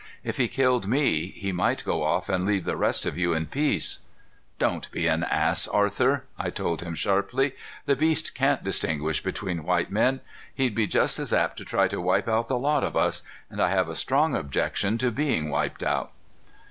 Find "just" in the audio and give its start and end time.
10.87-11.19